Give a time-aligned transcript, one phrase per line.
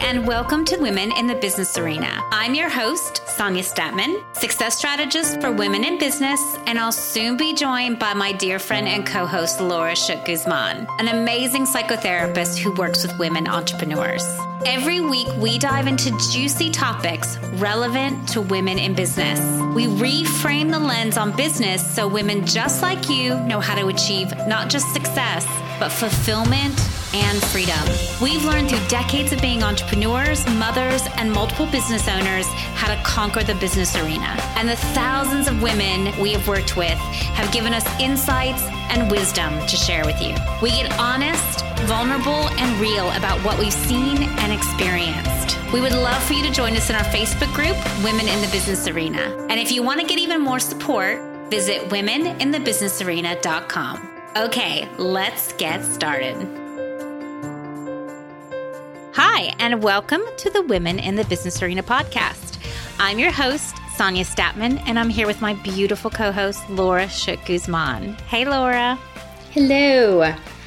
[0.00, 2.22] and welcome to Women in the Business Arena.
[2.30, 7.54] I'm your host, Sonia Statman, success strategist for women in business, and I'll soon be
[7.54, 12.72] joined by my dear friend and co host, Laura Shook Guzman, an amazing psychotherapist who
[12.74, 14.24] works with women entrepreneurs.
[14.66, 19.40] Every week, we dive into juicy topics relevant to women in business.
[19.74, 24.30] We reframe the lens on business so women just like you know how to achieve
[24.46, 25.46] not just success,
[25.78, 26.78] but fulfillment
[27.14, 27.78] and freedom.
[28.20, 33.42] We've learned through decades of being entrepreneurs, mothers, and multiple business owners how to conquer
[33.42, 34.36] the business arena.
[34.56, 36.98] And the thousands of women we have worked with
[37.38, 40.34] have given us insights and wisdom to share with you.
[40.62, 45.56] We get honest, vulnerable, and real about what we've seen and experienced.
[45.72, 48.48] We would love for you to join us in our Facebook group, Women in the
[48.48, 49.20] Business Arena.
[49.50, 51.20] And if you want to get even more support,
[51.50, 54.08] visit womeninthebusinessarena.com.
[54.36, 56.57] Okay, let's get started.
[59.12, 62.58] Hi, and welcome to the Women in the Business Arena podcast.
[62.98, 67.44] I'm your host, Sonia Statman, and I'm here with my beautiful co host, Laura Shook
[67.44, 68.14] Guzman.
[68.28, 68.98] Hey, Laura.
[69.50, 70.22] Hello.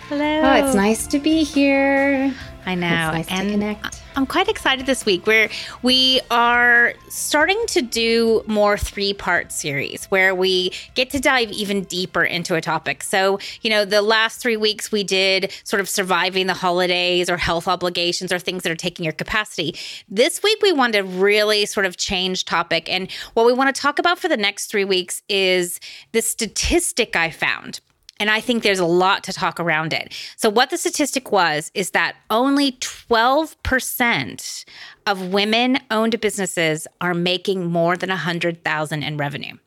[0.09, 0.41] Hello.
[0.41, 2.33] Oh, it's nice to be here.
[2.65, 3.11] I know.
[3.15, 4.00] It's nice and to connect.
[4.13, 5.25] I'm quite excited this week.
[5.25, 5.49] Where
[5.83, 11.83] we are starting to do more three part series where we get to dive even
[11.83, 13.03] deeper into a topic.
[13.03, 17.37] So, you know, the last three weeks we did sort of surviving the holidays or
[17.37, 19.75] health obligations or things that are taking your capacity.
[20.09, 22.89] This week we want to really sort of change topic.
[22.89, 25.79] And what we want to talk about for the next three weeks is
[26.11, 27.79] the statistic I found.
[28.21, 30.13] And I think there's a lot to talk around it.
[30.37, 34.65] So, what the statistic was is that only 12%
[35.07, 39.57] of women owned businesses are making more than 100,000 in revenue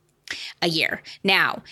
[0.62, 1.02] a year.
[1.25, 1.64] Now,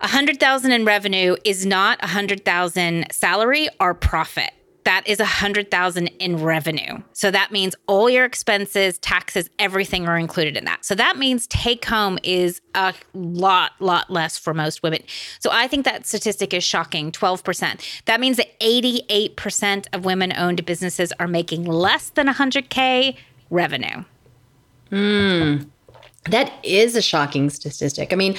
[0.00, 4.50] 100,000 in revenue is not 100,000 salary or profit
[4.88, 6.96] that is a hundred thousand in revenue.
[7.12, 10.82] So that means all your expenses, taxes, everything are included in that.
[10.82, 15.02] So that means take home is a lot, lot less for most women.
[15.40, 17.82] So I think that statistic is shocking 12%.
[18.06, 23.14] That means that 88% of women owned businesses are making less than 100K
[23.50, 24.04] revenue.
[24.88, 25.64] Hmm.
[26.30, 28.10] That is a shocking statistic.
[28.10, 28.38] I mean,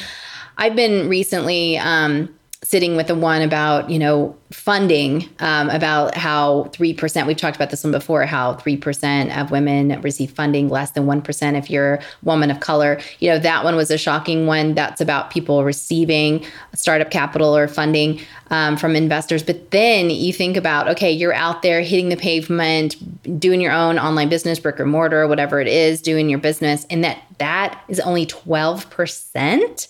[0.57, 6.65] I've been recently um, sitting with the one about, you know, funding, um, about how
[6.73, 11.05] 3%, we've talked about this one before, how 3% of women receive funding, less than
[11.05, 12.99] 1% if you're a woman of color.
[13.19, 14.73] You know, that one was a shocking one.
[14.75, 18.19] That's about people receiving startup capital or funding
[18.49, 19.41] um, from investors.
[19.41, 23.97] But then you think about, okay, you're out there hitting the pavement, doing your own
[23.97, 28.01] online business, brick or mortar, whatever it is, doing your business, and that that is
[28.01, 29.87] only 12%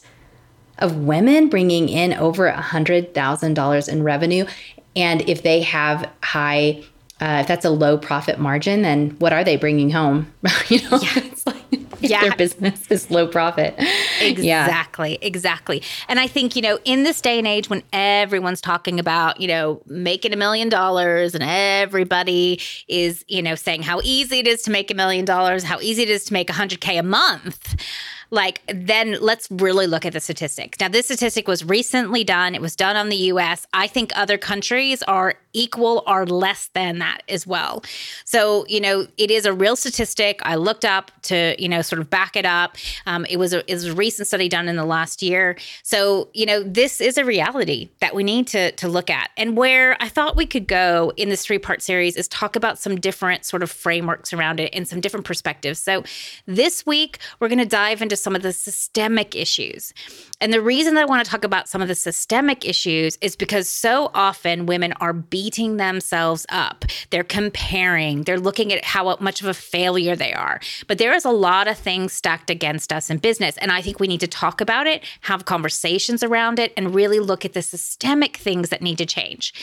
[0.79, 4.45] of women bringing in over a $100,000 in revenue.
[4.95, 6.83] And if they have high,
[7.21, 10.31] uh, if that's a low profit margin, then what are they bringing home?
[10.69, 11.09] you know, Yeah.
[11.17, 11.55] it's like
[12.01, 12.21] Yeah.
[12.21, 13.75] their business is low profit.
[13.77, 14.63] Yeah.
[14.65, 15.83] Exactly, exactly.
[16.07, 19.49] And I think, you know, in this day and age when everyone's talking about, you
[19.49, 24.61] know, making a million dollars and everybody is, you know, saying how easy it is
[24.63, 27.75] to make a million dollars, how easy it is to make 100K a month.
[28.31, 30.79] Like, then let's really look at the statistics.
[30.79, 32.55] Now, this statistic was recently done.
[32.55, 33.65] It was done on the US.
[33.73, 37.83] I think other countries are equal or less than that as well.
[38.25, 40.39] So, you know, it is a real statistic.
[40.43, 42.77] I looked up to, you know, sort of back it up.
[43.05, 45.57] Um, it was a it was a recent study done in the last year.
[45.83, 49.29] So, you know, this is a reality that we need to to look at.
[49.37, 52.77] And where I thought we could go in this three part series is talk about
[52.77, 55.79] some different sort of frameworks around it and some different perspectives.
[55.79, 56.03] So,
[56.45, 59.93] this week we're going to dive into some of the systemic issues.
[60.41, 63.35] And the reason that I want to talk about some of the systemic issues is
[63.35, 66.85] because so often women are beating themselves up.
[67.09, 70.61] They're comparing, they're looking at how much of a failure they are.
[70.87, 73.57] But there is a lot of things stacked against us in business.
[73.57, 77.19] And I think we need to talk about it, have conversations around it, and really
[77.19, 79.53] look at the systemic things that need to change.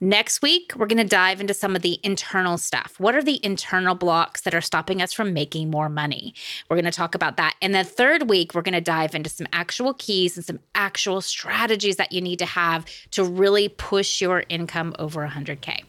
[0.00, 2.94] Next week, we're going to dive into some of the internal stuff.
[2.98, 6.34] What are the internal blocks that are stopping us from making more money?
[6.68, 7.54] We're going to talk about that.
[7.62, 11.20] And the third week, we're going to dive into some actual keys and some actual
[11.20, 15.84] strategies that you need to have to really push your income over 100K.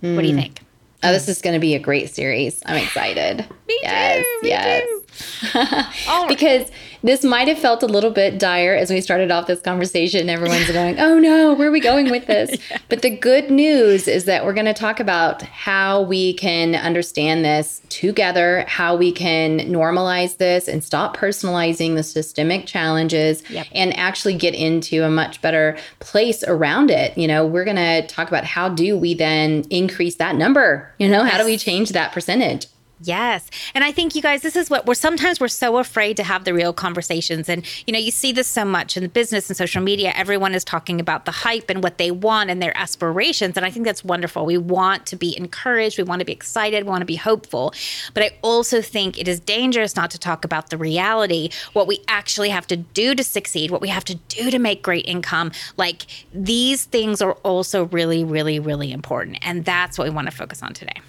[0.00, 0.40] What do you hmm.
[0.40, 0.60] think?
[1.02, 2.62] Oh, this is going to be a great series.
[2.64, 3.38] I'm excited.
[3.68, 4.82] Me yes, too, me yes.
[4.82, 5.03] too.
[6.28, 6.70] because
[7.04, 10.30] this might have felt a little bit dire as we started off this conversation.
[10.30, 12.58] Everyone's going, oh no, where are we going with this?
[12.70, 12.78] yeah.
[12.88, 17.44] But the good news is that we're going to talk about how we can understand
[17.44, 23.66] this together, how we can normalize this and stop personalizing the systemic challenges yep.
[23.72, 27.16] and actually get into a much better place around it.
[27.18, 30.90] You know, we're going to talk about how do we then increase that number?
[30.98, 32.66] You know, how do we change that percentage?
[33.00, 33.50] Yes.
[33.74, 36.44] And I think you guys, this is what we're sometimes we're so afraid to have
[36.44, 37.48] the real conversations.
[37.48, 40.12] And, you know, you see this so much in the business and social media.
[40.14, 43.56] Everyone is talking about the hype and what they want and their aspirations.
[43.56, 44.46] And I think that's wonderful.
[44.46, 45.98] We want to be encouraged.
[45.98, 46.84] We want to be excited.
[46.84, 47.74] We want to be hopeful.
[48.14, 52.00] But I also think it is dangerous not to talk about the reality, what we
[52.06, 55.50] actually have to do to succeed, what we have to do to make great income.
[55.76, 59.38] Like these things are also really, really, really important.
[59.42, 61.00] And that's what we want to focus on today.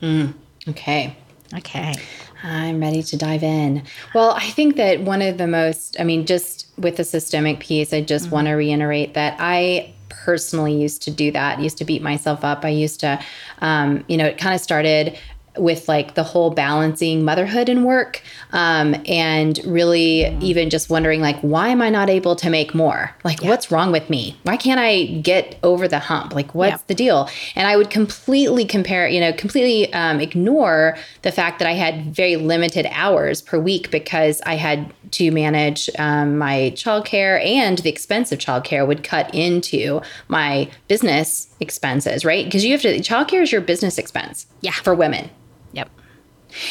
[0.00, 0.32] Mm.
[0.68, 1.16] Okay.
[1.54, 1.94] Okay.
[2.42, 3.82] I'm ready to dive in.
[4.14, 7.92] Well, I think that one of the most, I mean, just with the systemic piece,
[7.92, 8.34] I just mm-hmm.
[8.34, 12.64] want to reiterate that I personally used to do that, used to beat myself up.
[12.64, 13.18] I used to,
[13.60, 15.18] um, you know, it kind of started
[15.58, 18.22] with like the whole balancing motherhood and work
[18.52, 20.42] um, and really mm.
[20.42, 23.48] even just wondering like why am i not able to make more like yeah.
[23.48, 26.86] what's wrong with me why can't i get over the hump like what's yep.
[26.86, 31.68] the deal and i would completely compare you know completely um, ignore the fact that
[31.68, 37.44] i had very limited hours per week because i had to manage um, my childcare
[37.44, 42.82] and the expense of childcare would cut into my business expenses right because you have
[42.82, 45.30] to childcare is your business expense yeah for women.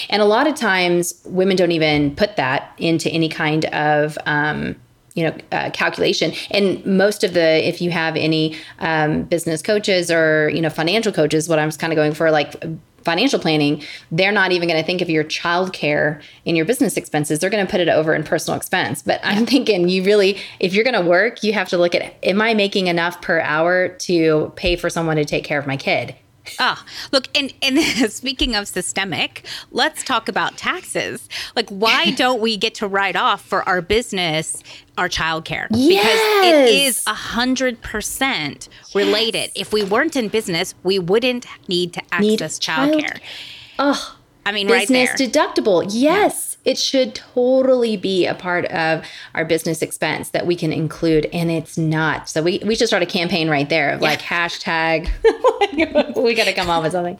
[0.09, 4.75] And a lot of times, women don't even put that into any kind of um,
[5.17, 6.31] you know uh, calculation.
[6.51, 11.11] And most of the if you have any um, business coaches or you know financial
[11.11, 12.63] coaches what i'm kind of going for like
[13.03, 13.81] financial planning
[14.11, 17.39] they're not even going to think of your childcare in your business expenses.
[17.39, 19.01] They're going to put it over in personal expense.
[19.01, 22.13] But i'm thinking you really if you're going to work you have to look at
[22.23, 25.77] am i making enough per hour to pay for someone to take care of my
[25.77, 26.15] kid
[26.59, 27.79] Ah, look, and and
[28.11, 31.27] speaking of systemic, let's talk about taxes.
[31.55, 34.63] Like, why don't we get to write off for our business
[34.97, 35.67] our childcare?
[35.71, 36.03] Yes.
[36.05, 39.51] Because it is a hundred percent related.
[39.55, 39.67] Yes.
[39.67, 43.19] If we weren't in business, we wouldn't need to access childcare.
[43.79, 45.27] Oh, I mean, business right there.
[45.27, 45.85] deductible.
[45.89, 49.01] Yes it should totally be a part of
[49.33, 53.01] our business expense that we can include and it's not so we, we should start
[53.01, 54.09] a campaign right there of yeah.
[54.09, 55.09] like hashtag
[56.21, 57.15] we gotta come up with something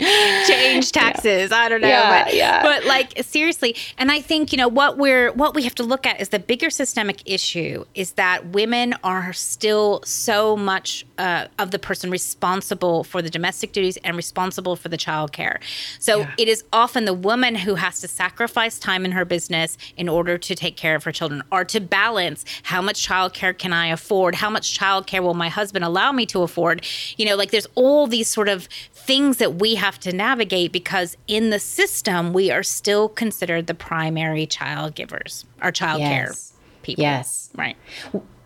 [0.45, 1.57] change taxes yeah.
[1.57, 2.61] i don't know yeah, but, yeah.
[2.61, 6.05] but like seriously and i think you know what we're what we have to look
[6.05, 11.71] at is the bigger systemic issue is that women are still so much uh, of
[11.71, 15.61] the person responsible for the domestic duties and responsible for the child care
[15.99, 16.33] so yeah.
[16.37, 20.09] it is often the woman who has to sacrifice time in her business business in
[20.09, 23.87] order to take care of her children or to balance how much childcare can I
[23.87, 24.33] afford?
[24.33, 26.83] How much childcare will my husband allow me to afford?
[27.17, 31.15] You know, like there's all these sort of things that we have to navigate because
[31.27, 36.09] in the system, we are still considered the primary child givers, our child yes.
[36.09, 36.33] care
[36.81, 37.03] people.
[37.03, 37.51] Yes.
[37.55, 37.77] Right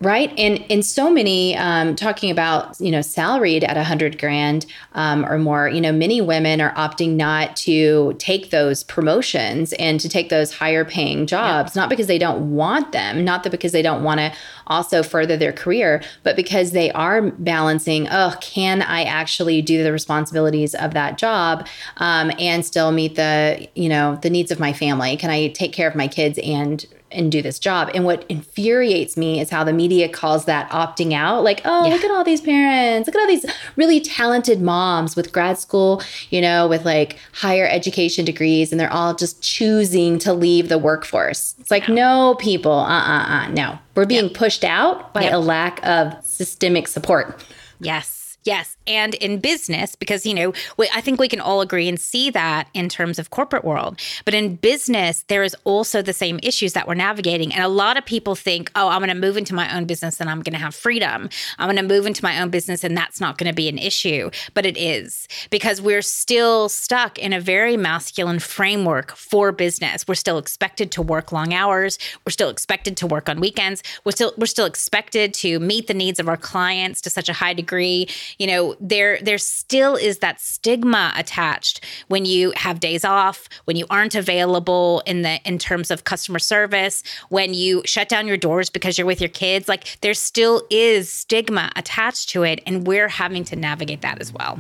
[0.02, 4.66] right and in so many um, talking about you know salaried at a hundred grand
[4.94, 10.00] um, or more you know many women are opting not to take those promotions and
[10.00, 11.82] to take those higher paying jobs yeah.
[11.82, 14.34] not because they don't want them not that because they don't want to
[14.68, 19.92] also further their career but because they are balancing oh can i actually do the
[19.92, 21.68] responsibilities of that job
[21.98, 25.72] um, and still meet the you know the needs of my family can i take
[25.72, 27.90] care of my kids and and do this job.
[27.94, 31.44] And what infuriates me is how the media calls that opting out.
[31.44, 31.94] Like, oh, yeah.
[31.94, 33.08] look at all these parents.
[33.08, 33.46] Look at all these
[33.76, 38.92] really talented moms with grad school, you know, with like higher education degrees, and they're
[38.92, 41.56] all just choosing to leave the workforce.
[41.60, 43.80] It's like, no, people, uh uh uh, no.
[43.96, 44.34] We're being yep.
[44.34, 45.34] pushed out by yep.
[45.34, 47.44] a lack of systemic support.
[47.80, 48.38] Yes.
[48.44, 48.78] Yes.
[48.92, 52.30] And in business, because, you know, we, I think we can all agree and see
[52.32, 53.98] that in terms of corporate world.
[54.26, 57.54] But in business, there is also the same issues that we're navigating.
[57.54, 60.20] And a lot of people think, oh, I'm going to move into my own business
[60.20, 61.30] and I'm going to have freedom.
[61.58, 63.78] I'm going to move into my own business and that's not going to be an
[63.78, 64.30] issue.
[64.54, 70.06] But it is because we're still stuck in a very masculine framework for business.
[70.06, 71.98] We're still expected to work long hours.
[72.26, 73.84] We're still expected to work on weekends.
[74.04, 77.34] We're still, we're still expected to meet the needs of our clients to such a
[77.34, 78.08] high degree
[78.38, 83.78] you know there there still is that stigma attached when you have days off when
[83.78, 88.38] you aren't available in the in terms of customer service when you shut down your
[88.38, 92.88] doors because you're with your kids like there still is stigma attached to it and
[92.88, 94.60] we're having to navigate that as well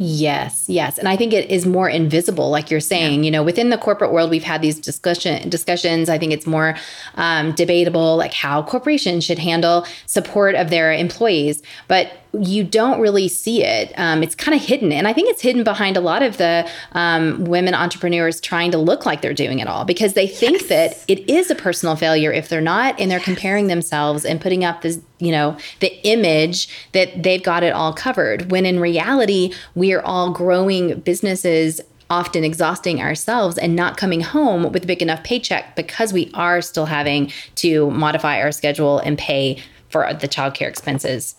[0.00, 0.96] Yes, yes.
[0.96, 3.20] And I think it is more invisible, like you're saying.
[3.20, 3.24] Yeah.
[3.24, 6.08] You know, within the corporate world, we've had these discussion discussions.
[6.08, 6.76] I think it's more
[7.16, 11.64] um, debatable, like how corporations should handle support of their employees.
[11.88, 13.92] But you don't really see it.
[13.96, 14.92] Um, it's kind of hidden.
[14.92, 18.78] And I think it's hidden behind a lot of the um, women entrepreneurs trying to
[18.78, 20.68] look like they're doing it all because they think yes.
[20.68, 23.24] that it is a personal failure if they're not and they're yes.
[23.24, 27.92] comparing themselves and putting up this, you know, the image that they've got it all
[27.92, 28.50] covered.
[28.50, 31.80] When in reality, we are all growing businesses
[32.10, 36.62] often exhausting ourselves and not coming home with a big enough paycheck because we are
[36.62, 41.34] still having to modify our schedule and pay for the childcare expenses.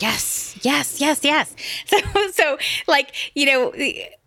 [0.00, 1.54] Yes, yes, yes, yes.
[1.86, 1.98] So,
[2.32, 3.72] so like, you know,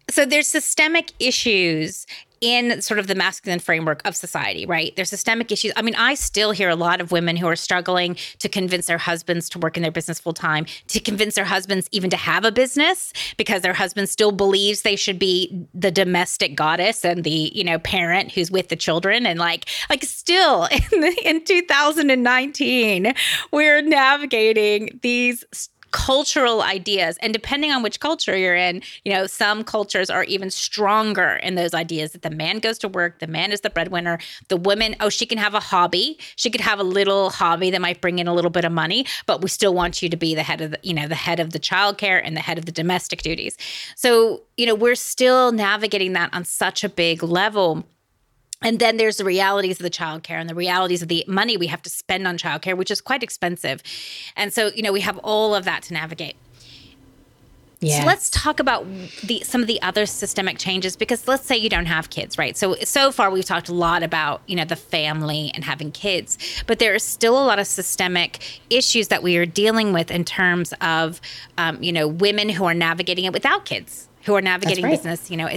[0.10, 2.06] so there's systemic issues
[2.44, 4.94] in sort of the masculine framework of society, right?
[4.98, 5.72] There's systemic issues.
[5.78, 8.98] I mean, I still hear a lot of women who are struggling to convince their
[8.98, 12.44] husbands to work in their business full time, to convince their husbands even to have
[12.44, 17.50] a business because their husband still believes they should be the domestic goddess and the,
[17.56, 23.14] you know, parent who's with the children and like like still in the, in 2019
[23.52, 25.46] we're navigating these
[25.94, 27.18] cultural ideas.
[27.22, 31.56] And depending on which culture you're in, you know, some cultures are even stronger in
[31.56, 34.18] those ideas that the man goes to work, the man is the breadwinner,
[34.50, 36.18] the woman, oh, she can have a hobby.
[36.36, 39.06] She could have a little hobby that might bring in a little bit of money,
[39.28, 41.40] but we still want you to be the head of the, you know, the head
[41.40, 43.56] of the childcare and the head of the domestic duties.
[43.96, 47.86] So, you know, we're still navigating that on such a big level
[48.64, 51.68] and then there's the realities of the childcare and the realities of the money we
[51.68, 53.84] have to spend on childcare, which is quite expensive.
[54.36, 56.36] And so, you know, we have all of that to navigate.
[57.84, 58.00] Yeah.
[58.00, 58.86] So let's talk about
[59.26, 62.56] the some of the other systemic changes because let's say you don't have kids, right?
[62.56, 66.38] So so far we've talked a lot about, you know, the family and having kids,
[66.66, 70.24] but there are still a lot of systemic issues that we are dealing with in
[70.24, 71.20] terms of
[71.58, 74.92] um, you know, women who are navigating it without kids who are navigating right.
[74.92, 75.30] business.
[75.30, 75.50] You know,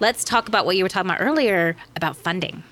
[0.00, 2.62] let's talk about what you were talking about earlier about funding.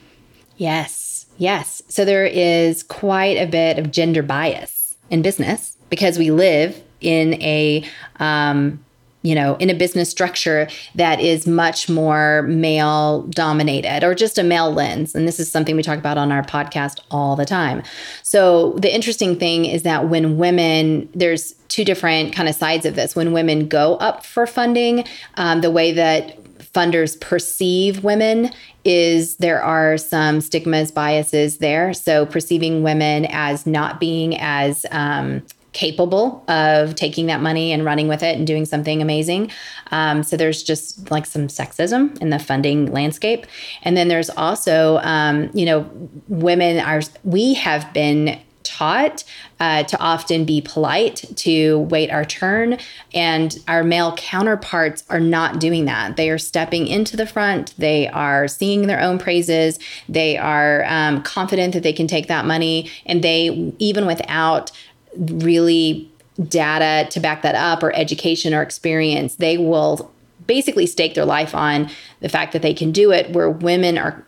[0.56, 1.82] Yes, yes.
[1.88, 7.34] So there is quite a bit of gender bias in business because we live in
[7.42, 7.84] a
[8.18, 8.84] um,
[9.26, 14.44] you know, in a business structure that is much more male dominated or just a
[14.44, 15.16] male lens.
[15.16, 17.82] And this is something we talk about on our podcast all the time.
[18.22, 22.94] So the interesting thing is that when women, there's two different kind of sides of
[22.94, 23.16] this.
[23.16, 25.04] When women go up for funding,
[25.34, 26.40] um, the way that
[26.72, 28.50] funders perceive women
[28.84, 35.42] is there are some stigmas biases there so perceiving women as not being as um,
[35.76, 39.50] capable of taking that money and running with it and doing something amazing.
[39.90, 43.46] Um, so there's just like some sexism in the funding landscape.
[43.82, 45.88] And then there's also, um, you know,
[46.28, 49.22] women are, we have been taught
[49.60, 52.78] uh, to often be polite, to wait our turn.
[53.14, 56.16] And our male counterparts are not doing that.
[56.16, 59.78] They are stepping into the front, they are singing their own praises,
[60.08, 62.90] they are um, confident that they can take that money.
[63.06, 64.72] And they, even without
[65.18, 66.10] really
[66.48, 70.10] data to back that up or education or experience, they will
[70.46, 74.24] basically stake their life on the fact that they can do it, where women are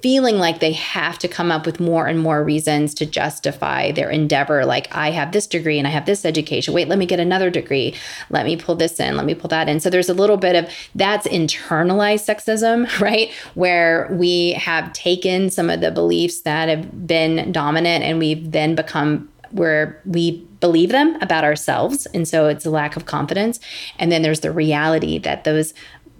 [0.00, 4.08] feeling like they have to come up with more and more reasons to justify their
[4.08, 4.64] endeavor.
[4.64, 6.72] Like, I have this degree and I have this education.
[6.72, 7.94] Wait, let me get another degree.
[8.30, 9.16] Let me pull this in.
[9.16, 9.80] Let me pull that in.
[9.80, 13.30] So there's a little bit of that's internalized sexism, right?
[13.54, 18.74] Where we have taken some of the beliefs that have been dominant and we've then
[18.74, 22.06] become where we believe them about ourselves.
[22.06, 23.60] And so it's a lack of confidence.
[23.98, 25.74] And then there's the reality that those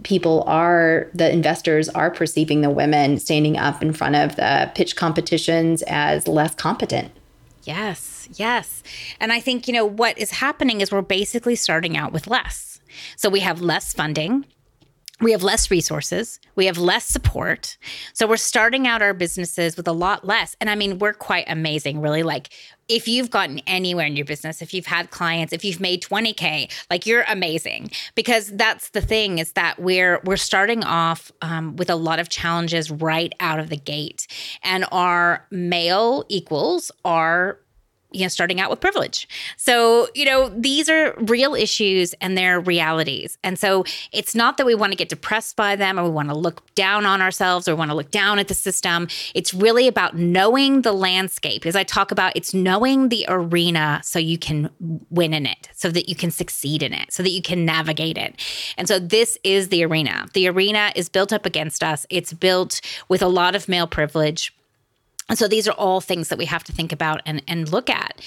[0.05, 4.97] people are, the investors are perceiving the women standing up in front of the pitch
[4.97, 7.11] competitions as less competent.
[7.65, 8.83] Yes, yes.
[9.19, 12.81] And I think, you know, what is happening is we're basically starting out with less.
[13.17, 14.45] So we have less funding
[15.21, 17.79] we have less resources, we have less support.
[18.13, 20.57] So we're starting out our businesses with a lot less.
[20.61, 22.25] And I mean, we're quite amazing, really.
[22.25, 22.51] Like,
[22.89, 26.71] if you've gotten anywhere in your business, if you've had clients, if you've made 20k,
[26.91, 31.89] like you're amazing because that's the thing is that we're we're starting off um, with
[31.89, 34.27] a lot of challenges right out of the gate,
[34.63, 37.59] and our male equals are
[38.15, 39.29] you know starting out with privilege.
[39.57, 43.39] So you know these are real issues and they're realities.
[43.43, 46.29] And so it's not that we want to get depressed by them or we want
[46.29, 49.09] to look down on ourselves or want to look down at the system.
[49.35, 51.67] It's really about knowing the landscape.
[51.67, 54.71] As i talk about it's knowing the arena so you can
[55.11, 58.19] win in it so that you can succeed in it so that you can navigate
[58.19, 58.41] it.
[58.77, 60.27] And so this is the arena.
[60.35, 62.07] The arena is built up against us.
[62.11, 64.53] It's built with a lot of male privilege
[65.29, 67.89] and so these are all things that we have to think about and, and look
[67.89, 68.21] at.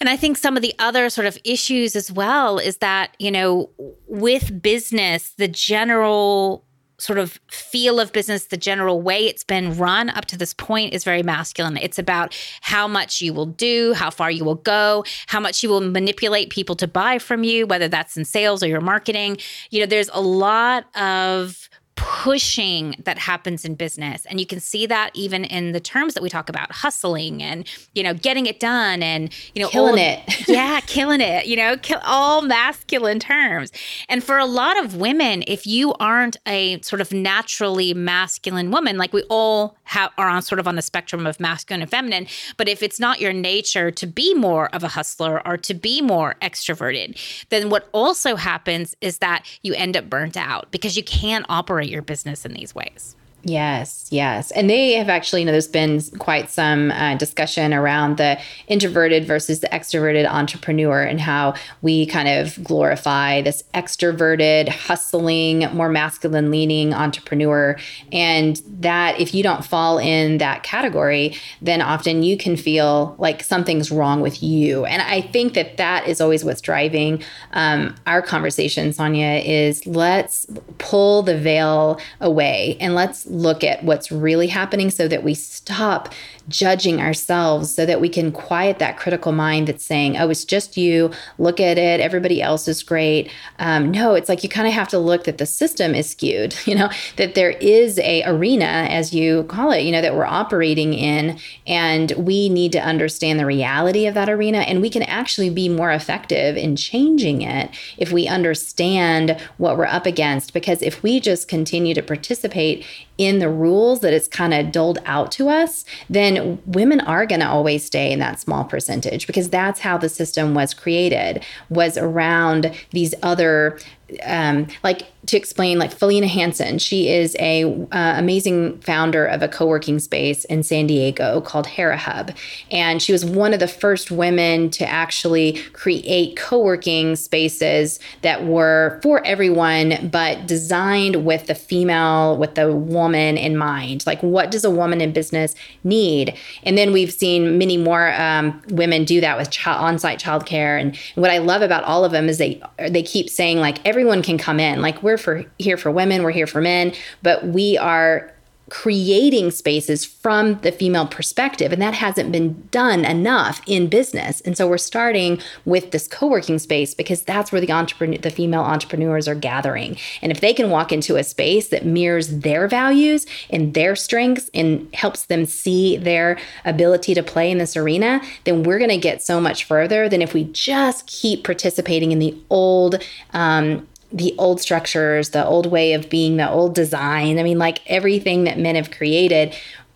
[0.00, 3.30] And I think some of the other sort of issues as well is that, you
[3.30, 3.70] know,
[4.06, 6.64] with business, the general
[6.98, 10.94] sort of feel of business, the general way it's been run up to this point
[10.94, 11.76] is very masculine.
[11.76, 15.68] It's about how much you will do, how far you will go, how much you
[15.68, 19.38] will manipulate people to buy from you, whether that's in sales or your marketing.
[19.70, 24.26] You know, there's a lot of pushing that happens in business.
[24.26, 27.68] And you can see that even in the terms that we talk about hustling and
[27.94, 30.20] you know getting it done and you know killing it.
[30.48, 33.72] Yeah killing it you know kill, all masculine terms.
[34.08, 38.98] And for a lot of women if you aren't a sort of naturally masculine woman
[38.98, 42.26] like we all have, are on sort of on the spectrum of masculine and feminine
[42.56, 46.00] but if it's not your nature to be more of a hustler or to be
[46.00, 47.18] more extroverted
[47.50, 51.88] then what also happens is that you end up burnt out because you can't operate
[51.88, 53.16] your business in these ways.
[53.46, 54.50] Yes, yes.
[54.52, 59.26] And they have actually, you know, there's been quite some uh, discussion around the introverted
[59.26, 66.50] versus the extroverted entrepreneur and how we kind of glorify this extroverted, hustling, more masculine
[66.50, 67.76] leaning entrepreneur.
[68.12, 73.42] And that if you don't fall in that category, then often you can feel like
[73.42, 74.86] something's wrong with you.
[74.86, 77.22] And I think that that is always what's driving
[77.52, 80.46] um, our conversation, Sonia, is let's
[80.78, 86.14] pull the veil away and let's look at what's really happening so that we stop
[86.48, 90.76] judging ourselves so that we can quiet that critical mind that's saying, oh, it's just
[90.76, 91.10] you.
[91.38, 92.00] Look at it.
[92.00, 93.30] Everybody else is great.
[93.58, 96.54] Um, no, it's like you kind of have to look that the system is skewed,
[96.66, 100.26] you know, that there is a arena, as you call it, you know, that we're
[100.26, 101.38] operating in.
[101.66, 104.58] And we need to understand the reality of that arena.
[104.58, 109.86] And we can actually be more effective in changing it if we understand what we're
[109.86, 110.52] up against.
[110.52, 112.84] Because if we just continue to participate
[113.16, 117.40] in the rules that it's kind of doled out to us, then women are going
[117.40, 121.96] to always stay in that small percentage because that's how the system was created was
[121.96, 123.78] around these other
[124.24, 129.48] um, like to explain like Felena Hanson, she is a uh, amazing founder of a
[129.48, 132.32] co-working space in San Diego called Hera Hub,
[132.70, 139.00] and she was one of the first women to actually create co-working spaces that were
[139.02, 144.04] for everyone, but designed with the female, with the woman in mind.
[144.06, 146.36] Like, what does a woman in business need?
[146.64, 150.80] And then we've seen many more um, women do that with child, on-site childcare.
[150.80, 154.22] And, what I love about all of them is they they keep saying like everyone
[154.22, 154.82] can come in.
[154.82, 158.33] Like we're for here for women, we're here for men, but we are
[158.70, 164.40] creating spaces from the female perspective and that hasn't been done enough in business.
[164.42, 168.62] And so we're starting with this co-working space because that's where the entrepreneur the female
[168.62, 169.96] entrepreneurs are gathering.
[170.22, 174.50] And if they can walk into a space that mirrors their values and their strengths
[174.54, 178.96] and helps them see their ability to play in this arena then we're going to
[178.96, 184.34] get so much further than if we just keep participating in the old um, the
[184.38, 187.38] old structures, the old way of being, the old design.
[187.38, 189.54] I mean, like everything that men have created,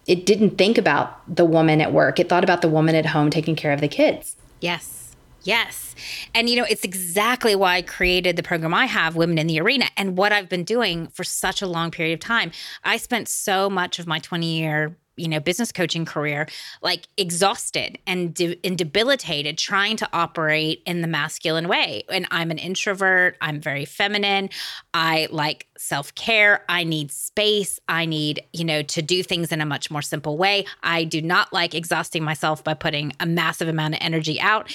[0.09, 2.19] it didn't think about the woman at work.
[2.19, 4.35] It thought about the woman at home taking care of the kids.
[4.61, 5.15] Yes.
[5.45, 5.95] Yes.
[6.35, 9.61] And you know, it's exactly why I created the program I have, Women in the
[9.61, 12.51] Arena, and what I've been doing for such a long period of time.
[12.85, 16.47] I spent so much of my 20 year you know business coaching career
[16.83, 22.05] like exhausted and, de- and debilitated trying to operate in the masculine way.
[22.09, 23.37] And i'm an introvert.
[23.41, 24.51] I'm very feminine.
[24.95, 26.65] I like self-care.
[26.69, 27.79] I need space.
[27.89, 30.65] I need you know to do things in a much more simple way.
[30.83, 34.73] I do not like exhausting myself by putting a massive amount of energy out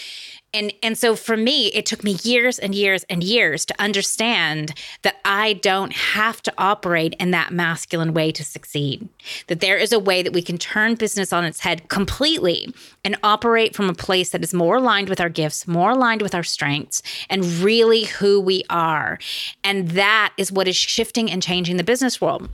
[0.54, 4.74] and and so for me it took me years and years and years to understand
[5.02, 9.08] that i don't have to operate in that masculine way to succeed.
[9.48, 13.18] That there is a way that we can turn business on its head completely and
[13.24, 16.44] operate from a place that is more aligned with our gifts more aligned with our
[16.44, 19.20] strengths and really who we are.
[19.64, 22.50] And that is what is shifting and changing the business world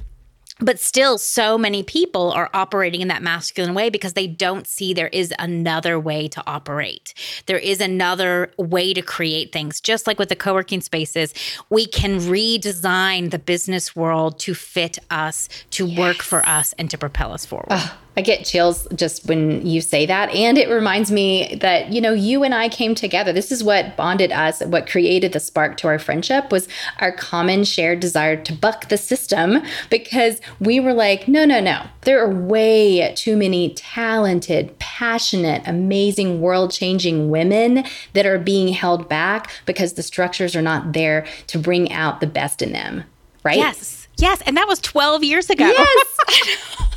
[0.59, 4.93] but still so many people are operating in that masculine way because they don't see
[4.93, 7.13] there is another way to operate.
[7.45, 9.81] There is another way to create things.
[9.81, 11.33] Just like with the co-working spaces
[11.69, 15.97] we can redesign the business world to fit us to yes.
[15.97, 17.67] work for us and to propel us forward.
[17.69, 20.29] Uh, I get chills just when you say that.
[20.35, 23.31] And it reminds me that, you know, you and I came together.
[23.31, 26.67] This is what bonded us, what created the spark to our friendship was
[26.99, 31.85] our common shared desire to buck the system because we were like, no, no, no.
[32.01, 39.07] There are way too many talented, passionate, amazing, world changing women that are being held
[39.07, 43.03] back because the structures are not there to bring out the best in them.
[43.43, 43.57] Right?
[43.57, 44.07] Yes.
[44.17, 44.41] Yes.
[44.41, 45.65] And that was 12 years ago.
[45.65, 46.75] Yes.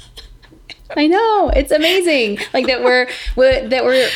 [0.97, 1.51] I know.
[1.55, 2.39] It's amazing.
[2.53, 4.09] Like that we're, we're that we're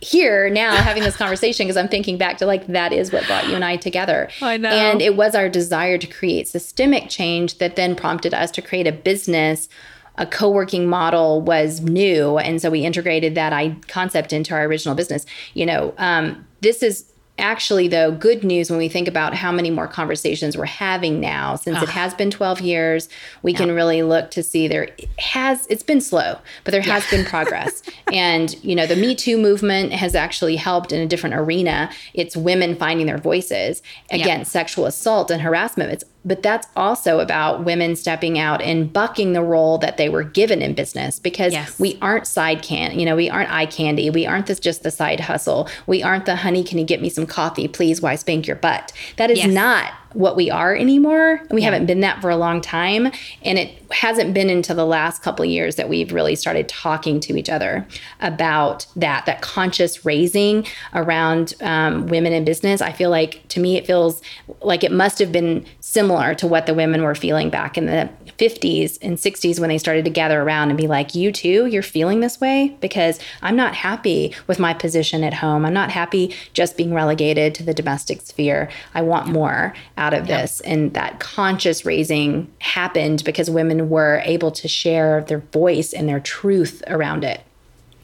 [0.00, 3.46] here now having this conversation because I'm thinking back to like that is what brought
[3.48, 4.28] you and I together.
[4.40, 4.68] I know.
[4.68, 8.86] And it was our desire to create systemic change that then prompted us to create
[8.86, 9.68] a business.
[10.16, 14.94] A co-working model was new, and so we integrated that I- concept into our original
[14.94, 15.24] business.
[15.54, 19.70] You know, um, this is actually though good news when we think about how many
[19.70, 21.92] more conversations we're having now since it ah.
[21.92, 23.08] has been 12 years
[23.42, 27.24] we can really look to see there has it's been slow but there has been
[27.24, 27.82] progress.
[28.12, 31.90] And you know the me too movement has actually helped in a different arena.
[32.12, 33.80] It's women finding their voices.
[34.10, 39.32] Against sexual assault and harassment it's but that's also about women stepping out and bucking
[39.32, 41.78] the role that they were given in business because Yes.
[41.80, 44.10] we aren't side can you know we aren't eye candy.
[44.10, 45.68] We aren't this just the side hustle.
[45.86, 48.00] We aren't the honey can you get me some coffee please?
[48.00, 48.92] Why spank your butt?
[49.16, 49.48] That is Yes.
[49.52, 51.36] not what we are anymore.
[51.48, 53.10] And we haven't been that for a long time
[53.42, 57.18] and it hasn't been until the last couple of years that we've really started talking
[57.20, 57.86] to each other
[58.20, 62.82] about that that conscious raising around um, women in business.
[62.82, 64.20] I feel like to me it feels
[64.60, 68.08] like it must have been similar to what the women were feeling back in the
[68.38, 71.82] 50s and 60s when they started to gather around and be like you too you're
[71.82, 72.74] feeling this way?
[72.80, 75.66] Because i'm not happy with my position at home.
[75.66, 78.70] I'm not happy just being relegated to the domestic sphere.
[78.94, 80.60] I want more out of this.
[80.60, 86.20] And that conscious raising happened because women were able to share their voice and their
[86.20, 87.42] truth around it.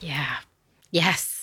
[0.00, 0.36] Yeah.
[0.90, 1.37] Yes.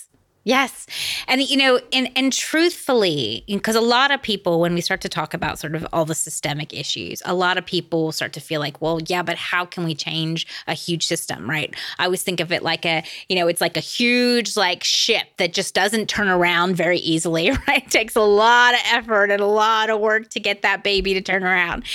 [0.48, 0.86] Yes.
[1.28, 5.10] And you know, and and truthfully, because a lot of people when we start to
[5.10, 8.60] talk about sort of all the systemic issues, a lot of people start to feel
[8.60, 11.76] like, well, yeah, but how can we change a huge system, right?
[11.98, 15.26] I always think of it like a, you know, it's like a huge like ship
[15.38, 17.84] that just doesn't turn around very easily, right?
[17.84, 21.16] It takes a lot of effort and a lot of work to get that baby
[21.16, 21.86] to turn around.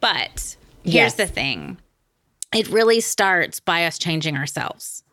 [0.00, 1.14] But Yes.
[1.16, 1.78] here's the thing.
[2.54, 5.03] It really starts by us changing ourselves.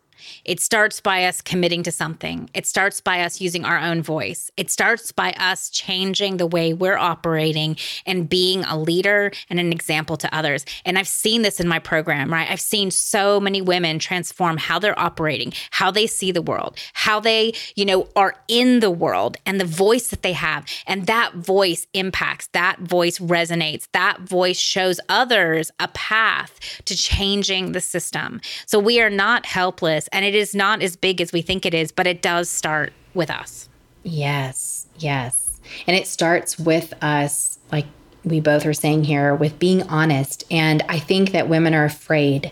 [0.44, 2.50] It starts by us committing to something.
[2.52, 4.50] It starts by us using our own voice.
[4.56, 7.76] It starts by us changing the way we're operating
[8.06, 10.64] and being a leader and an example to others.
[10.84, 12.50] And I've seen this in my program, right?
[12.50, 17.20] I've seen so many women transform how they're operating, how they see the world, how
[17.20, 20.66] they, you know, are in the world and the voice that they have.
[20.88, 27.72] And that voice impacts, that voice resonates, that voice shows others a path to changing
[27.72, 28.40] the system.
[28.66, 31.74] So we are not helpless and it is not as big as we think it
[31.74, 33.68] is, but it does start with us.
[34.02, 35.60] Yes, yes.
[35.86, 37.84] And it starts with us, like
[38.24, 40.44] we both are saying here, with being honest.
[40.50, 42.50] And I think that women are afraid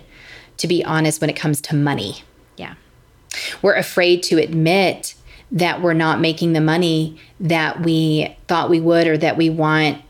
[0.58, 2.22] to be honest when it comes to money.
[2.58, 2.74] Yeah.
[3.62, 5.14] We're afraid to admit
[5.50, 10.02] that we're not making the money that we thought we would or that we want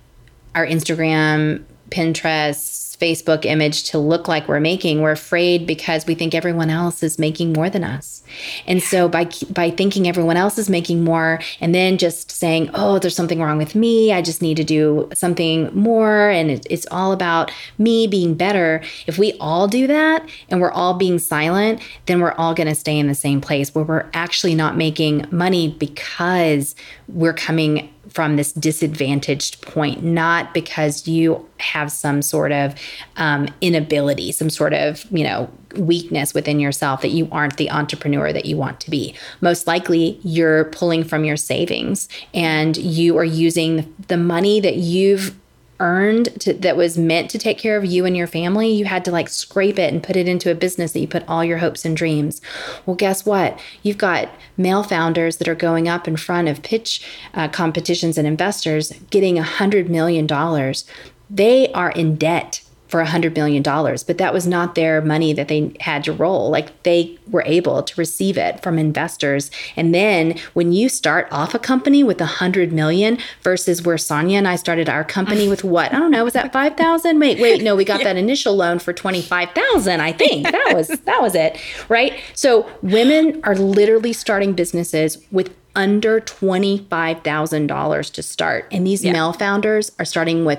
[0.56, 5.00] our Instagram, Pinterest, Facebook image to look like we're making.
[5.00, 8.22] We're afraid because we think everyone else is making more than us.
[8.66, 12.98] And so by by thinking everyone else is making more and then just saying, "Oh,
[12.98, 14.12] there's something wrong with me.
[14.12, 18.82] I just need to do something more and it, it's all about me being better."
[19.06, 22.74] If we all do that and we're all being silent, then we're all going to
[22.74, 26.74] stay in the same place where we're actually not making money because
[27.08, 32.74] we're coming from this disadvantaged point, not because you have some sort of
[33.16, 38.32] um, inability, some sort of, you know, weakness within yourself that you aren't the entrepreneur
[38.32, 39.14] that you want to be.
[39.40, 45.36] Most likely, you're pulling from your savings and you are using the money that you've
[45.80, 49.04] earned to, that was meant to take care of you and your family, you had
[49.04, 51.58] to like scrape it and put it into a business that you put all your
[51.58, 52.40] hopes and dreams.
[52.84, 53.58] Well, guess what?
[53.82, 57.02] You've got male founders that are going up in front of pitch
[57.34, 60.84] uh, competitions and investors getting a hundred million dollars.
[61.30, 65.32] They are in debt for a hundred million dollars, but that was not their money
[65.32, 66.50] that they had to roll.
[66.50, 69.50] Like they were able to receive it from investors.
[69.76, 74.38] And then when you start off a company with a hundred million versus where Sonia
[74.38, 75.94] and I started our company with what?
[75.94, 77.20] I don't know, was that five thousand?
[77.20, 80.50] Wait, wait, no, we got that initial loan for twenty five thousand, I think.
[80.50, 81.58] That was that was it.
[81.88, 82.20] Right?
[82.34, 88.66] So women are literally starting businesses with under $25,000 to start.
[88.72, 90.58] And these male founders are starting with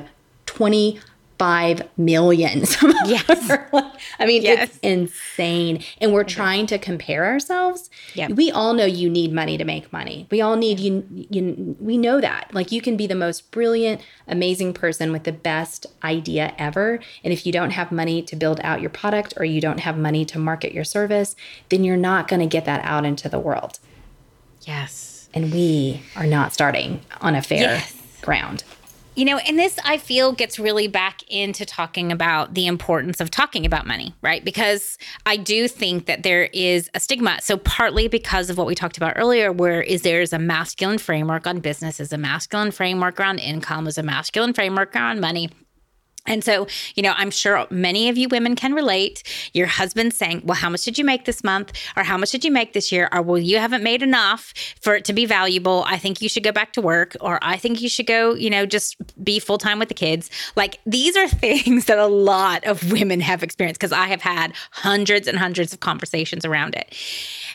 [1.42, 2.66] 25 million.
[2.68, 3.50] Some Yes.
[3.74, 3.86] like-
[4.20, 4.70] I mean, Yes.
[4.70, 5.84] it's insane.
[6.00, 7.90] And we're trying to compare ourselves.
[8.14, 8.32] Yep.
[8.32, 10.28] We all know you need money to make money.
[10.30, 11.76] We all need you, you.
[11.80, 12.54] We know that.
[12.54, 17.00] Like you can be the most brilliant, amazing person with the best idea ever.
[17.24, 19.98] And if you don't have money to build out your product or you don't have
[19.98, 21.36] money to market your service,
[21.70, 23.80] then you're not going to get that out into the world.
[24.62, 25.28] Yes.
[25.34, 27.96] And we are not starting on a fair Yes.
[28.22, 28.64] ground.
[29.14, 33.30] You know, and this I feel gets really back into talking about the importance of
[33.30, 34.44] talking about money, right?
[34.44, 37.40] Because I do think that there is a stigma.
[37.42, 41.46] So partly because of what we talked about earlier, where is there's a masculine framework
[41.46, 45.50] on business, is a masculine framework around income, is a masculine framework around money.
[46.28, 49.24] And so, you know, I'm sure many of you women can relate.
[49.54, 51.74] Your husband saying, Well, how much did you make this month?
[51.96, 53.10] Or how much did you make this year?
[53.12, 55.84] Or, Well, you haven't made enough for it to be valuable.
[55.88, 57.16] I think you should go back to work.
[57.22, 60.30] Or, I think you should go, you know, just be full time with the kids.
[60.56, 64.54] Like, these are things that a lot of women have experienced because I have had
[64.72, 66.96] hundreds and hundreds of conversations around it.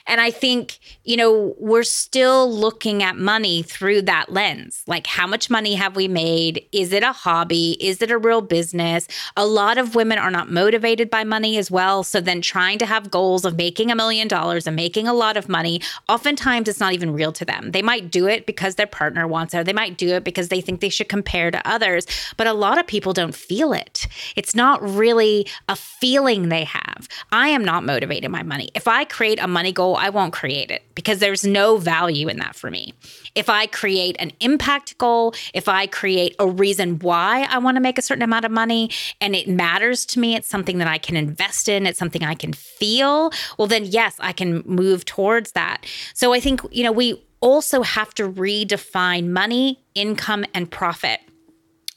[0.06, 4.82] And I think, you know, we're still looking at money through that lens.
[4.86, 6.66] Like, how much money have we made?
[6.72, 7.76] Is it a hobby?
[7.80, 9.08] Is it a real business?
[9.36, 12.02] A lot of women are not motivated by money as well.
[12.02, 15.36] So then trying to have goals of making a million dollars and making a lot
[15.36, 17.72] of money, oftentimes it's not even real to them.
[17.72, 20.48] They might do it because their partner wants it, or they might do it because
[20.48, 22.06] they think they should compare to others.
[22.36, 24.06] But a lot of people don't feel it.
[24.36, 27.08] It's not really a feeling they have.
[27.32, 28.70] I am not motivated by money.
[28.74, 32.38] If I create a money goal, I won't create it because there's no value in
[32.38, 32.94] that for me.
[33.34, 37.80] If I create an impact goal, if I create a reason why I want to
[37.80, 40.98] make a certain amount of money and it matters to me, it's something that I
[40.98, 45.52] can invest in, it's something I can feel, well, then yes, I can move towards
[45.52, 45.84] that.
[46.14, 51.20] So I think, you know, we also have to redefine money, income, and profit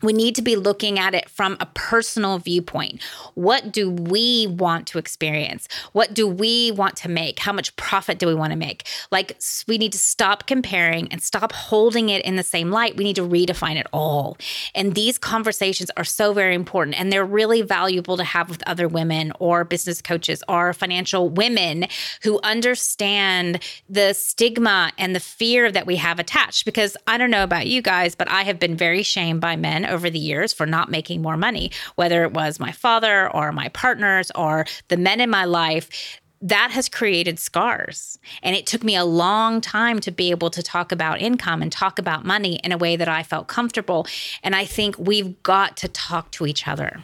[0.01, 3.01] we need to be looking at it from a personal viewpoint.
[3.35, 5.67] What do we want to experience?
[5.91, 7.39] What do we want to make?
[7.39, 8.87] How much profit do we want to make?
[9.11, 12.95] Like, we need to stop comparing and stop holding it in the same light.
[12.95, 14.37] We need to redefine it all.
[14.73, 18.87] And these conversations are so very important and they're really valuable to have with other
[18.87, 21.87] women or business coaches or financial women
[22.23, 26.63] who understand the stigma and the fear that we have attached.
[26.63, 29.88] Because I don't know about you guys, but I have been very shamed by men
[29.89, 33.69] over the years for not making more money, whether it was my father or my
[33.69, 38.17] partners or the men in my life that has created scars.
[38.41, 41.71] And it took me a long time to be able to talk about income and
[41.71, 44.07] talk about money in a way that I felt comfortable.
[44.41, 47.03] And I think we've got to talk to each other.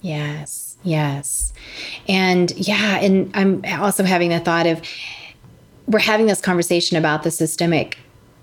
[0.00, 1.52] Yes, yes.
[2.06, 4.82] And yeah, and I'm also having the thought of
[5.86, 7.98] we're having this conversation about the systemic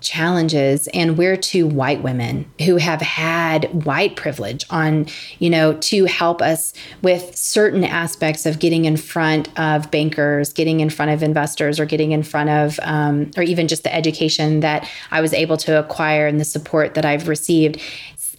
[0.06, 5.06] challenges and we're two white women who have had white privilege on
[5.38, 10.80] you know to help us with certain aspects of getting in front of bankers getting
[10.80, 14.60] in front of investors or getting in front of um, or even just the education
[14.60, 17.80] that i was able to acquire and the support that i've received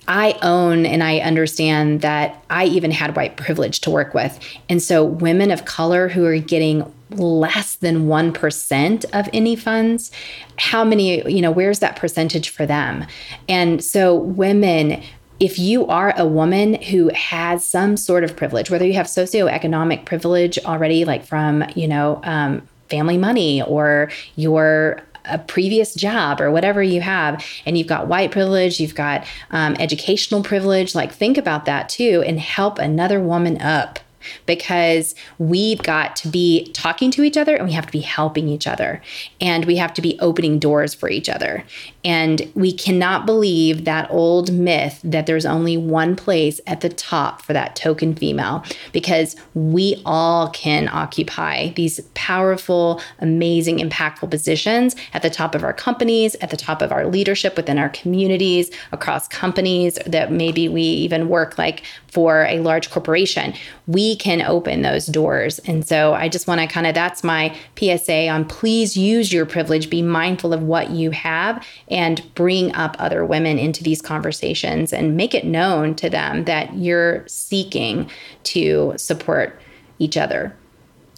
[0.09, 4.39] I own and I understand that I even had white privilege to work with.
[4.69, 10.11] And so, women of color who are getting less than 1% of any funds,
[10.57, 13.05] how many, you know, where's that percentage for them?
[13.47, 15.01] And so, women,
[15.39, 20.05] if you are a woman who has some sort of privilege, whether you have socioeconomic
[20.05, 26.49] privilege already, like from, you know, um, family money or your a previous job or
[26.51, 31.37] whatever you have, and you've got white privilege, you've got um, educational privilege, like think
[31.37, 33.99] about that too and help another woman up
[34.45, 38.47] because we've got to be talking to each other and we have to be helping
[38.47, 39.01] each other
[39.41, 41.63] and we have to be opening doors for each other.
[42.03, 47.41] And we cannot believe that old myth that there's only one place at the top
[47.41, 55.21] for that token female because we all can occupy these powerful, amazing, impactful positions at
[55.21, 59.27] the top of our companies, at the top of our leadership within our communities, across
[59.27, 63.53] companies that maybe we even work like for a large corporation.
[63.85, 65.59] We can open those doors.
[65.59, 69.45] And so I just want to kind of that's my PSA on please use your
[69.45, 74.91] privilege, be mindful of what you have and bring up other women into these conversations
[74.91, 78.09] and make it known to them that you're seeking
[78.43, 79.59] to support
[79.99, 80.55] each other.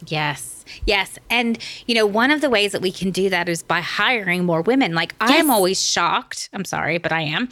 [0.08, 0.49] Yes.
[0.86, 1.18] Yes.
[1.30, 4.46] And, you know, one of the ways that we can do that is by hiring
[4.46, 4.94] more women.
[4.94, 5.32] Like, yes.
[5.32, 7.50] I am always shocked, I'm sorry, but I am,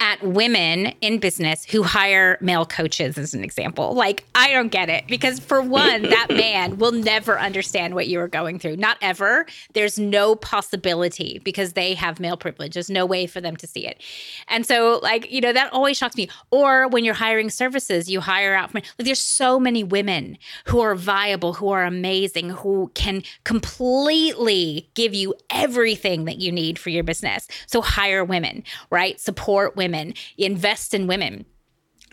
[0.00, 3.94] at women in business who hire male coaches, as an example.
[3.94, 8.20] Like, I don't get it because, for one, that man will never understand what you
[8.20, 8.76] are going through.
[8.76, 9.46] Not ever.
[9.74, 12.74] There's no possibility because they have male privilege.
[12.74, 14.02] There's no way for them to see it.
[14.48, 16.28] And so, like, you know, that always shocks me.
[16.50, 20.80] Or when you're hiring services, you hire out from, like, there's so many women who
[20.80, 26.90] are viable, who are amazing, who can completely give you everything that you need for
[26.90, 27.48] your business.
[27.66, 29.20] So hire women, right?
[29.20, 31.44] Support women, invest in women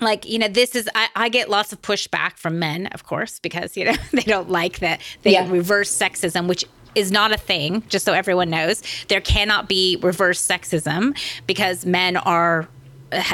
[0.01, 3.39] like you know this is I, I, get lots of pushback from men of course
[3.39, 5.49] because you know they don't like that they yeah.
[5.49, 10.45] reverse sexism which is not a thing just so everyone knows there cannot be reverse
[10.45, 12.67] sexism because men are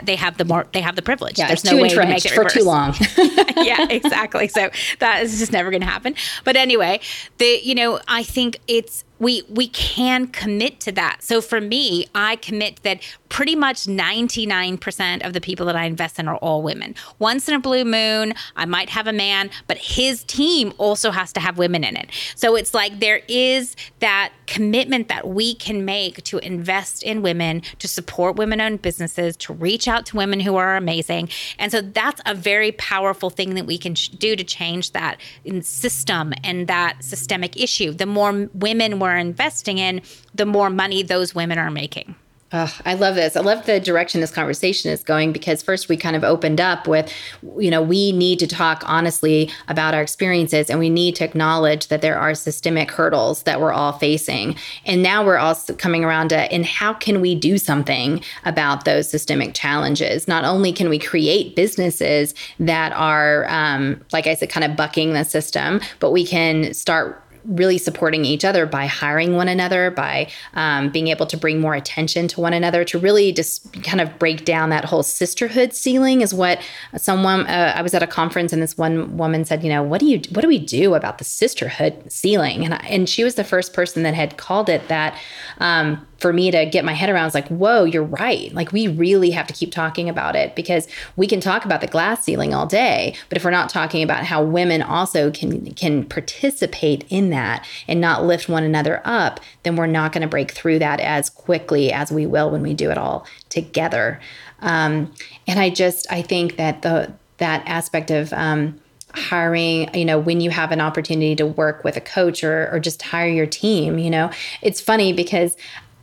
[0.04, 1.40] they have the more they have the privilege.
[1.40, 2.96] Yeah, There's no too way to make it for too long.
[3.58, 4.48] yeah, exactly.
[4.48, 6.16] So that is just never going to happen.
[6.44, 7.00] But anyway,
[7.38, 11.22] the you know, I think it's we we can commit to that.
[11.22, 16.20] So for me, I commit that pretty much 99% of the people that I invest
[16.20, 16.96] in are all women.
[17.18, 21.32] Once in a blue moon, I might have a man, but his team also has
[21.34, 22.10] to have women in it.
[22.36, 27.62] So it's like there is that commitment that we can make to invest in women,
[27.80, 31.30] to support women owned businesses, to reach out to women who are amazing.
[31.58, 35.22] And so that's a very powerful thing that we can do to change that
[35.62, 37.94] system and that systemic issue.
[37.94, 40.02] The more women we're investing in,
[40.34, 42.16] the more money those women are making.
[42.54, 43.38] Oh, I love this.
[43.38, 46.86] I love the direction this conversation is going because first we kind of opened up
[46.86, 47.10] with,
[47.58, 51.88] you know, we need to talk honestly about our experiences and we need to acknowledge
[51.88, 54.58] that there are systemic hurdles that we're all facing.
[54.86, 59.10] And now we're also coming around to, and how can we do something about those
[59.10, 60.28] systemic challenges?
[60.28, 65.14] Not only can we create businesses that are, um, like I said, kind of bucking
[65.14, 70.30] the system, but we can start really supporting each other by hiring one another, by
[70.54, 74.20] um, being able to bring more attention to one another, to really just kind of
[74.20, 76.62] break down that whole sisterhood ceiling is what
[76.98, 77.48] someone.
[77.48, 80.06] Uh, I was at a conference and this one woman said, you know, what do
[80.06, 82.64] you what do we do about the sisterhood ceiling?
[82.66, 85.18] And I, and she was the first person that had called it that.
[85.60, 88.54] Um, for me to get my head around, I was like, whoa, you're right.
[88.54, 91.88] Like, we really have to keep talking about it because we can talk about the
[91.88, 96.06] glass ceiling all day, but if we're not talking about how women also can can
[96.06, 100.52] participate in that and not lift one another up, then we're not going to break
[100.52, 104.20] through that as quickly as we will when we do it all together.
[104.60, 105.12] Um,
[105.48, 108.80] and I just I think that the that aspect of um,
[109.14, 112.80] hiring you know when you have an opportunity to work with a coach or, or
[112.80, 114.30] just hire your team you know
[114.62, 115.56] it's funny because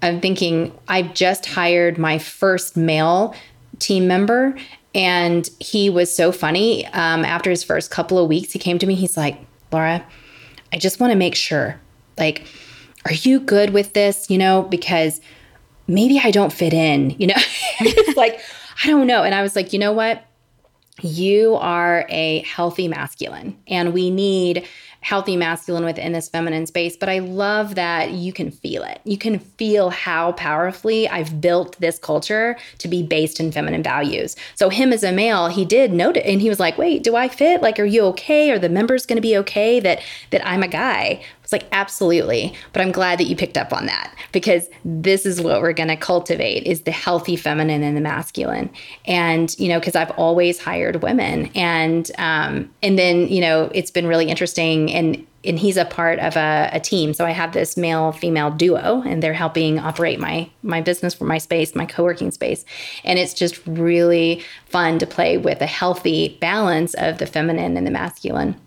[0.02, 3.34] I'm thinking I've just hired my first male
[3.78, 4.56] team member,
[4.94, 6.86] and he was so funny.
[6.86, 8.94] Um, after his first couple of weeks, he came to me.
[8.94, 9.38] He's like,
[9.72, 10.04] Laura,
[10.72, 11.80] I just want to make sure,
[12.16, 12.46] like,
[13.04, 14.30] are you good with this?
[14.30, 15.20] You know, because
[15.86, 17.10] maybe I don't fit in.
[17.18, 17.34] You know,
[17.80, 18.40] it's like
[18.84, 19.24] I don't know.
[19.24, 20.24] And I was like, you know what?
[21.00, 24.66] You are a healthy masculine, and we need
[25.00, 29.00] healthy masculine within this feminine space, but I love that you can feel it.
[29.04, 34.36] You can feel how powerfully I've built this culture to be based in feminine values.
[34.54, 37.16] So him as a male, he did note it and he was like, "Wait, do
[37.16, 37.62] I fit?
[37.62, 38.50] Like are you okay?
[38.50, 42.52] Are the members going to be okay that that I'm a guy?" It's like, absolutely.
[42.74, 45.88] But I'm glad that you picked up on that because this is what we're going
[45.88, 48.68] to cultivate is the healthy feminine and the masculine.
[49.06, 51.50] And, you know, because I've always hired women.
[51.54, 54.92] And, um, and then, you know, it's been really interesting.
[54.92, 57.14] And, and he's a part of a, a team.
[57.14, 61.24] So I have this male female duo and they're helping operate my, my business for
[61.24, 62.66] my space, my co-working space.
[63.04, 67.86] And it's just really fun to play with a healthy balance of the feminine and
[67.86, 68.60] the masculine.